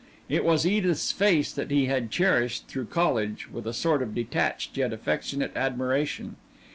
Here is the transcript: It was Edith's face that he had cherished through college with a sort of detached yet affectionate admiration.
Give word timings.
It 0.27 0.43
was 0.43 0.65
Edith's 0.65 1.11
face 1.11 1.53
that 1.53 1.69
he 1.69 1.85
had 1.85 2.09
cherished 2.09 2.67
through 2.67 2.87
college 2.87 3.51
with 3.51 3.67
a 3.67 3.71
sort 3.73 4.01
of 4.01 4.15
detached 4.15 4.75
yet 4.75 4.93
affectionate 4.93 5.51
admiration. 5.55 6.37